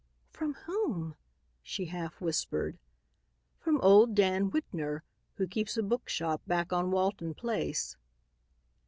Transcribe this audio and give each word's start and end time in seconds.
"From 0.31 0.55
whom?" 0.65 1.13
she 1.61 1.85
half 1.85 2.19
whispered. 2.21 2.79
"From 3.59 3.79
old 3.81 4.15
Dan 4.15 4.49
Whitner, 4.49 5.03
who 5.35 5.45
keeps 5.45 5.77
a 5.77 5.83
bookshop 5.83 6.41
back 6.47 6.73
on 6.73 6.89
Walton 6.89 7.35
place." 7.35 7.95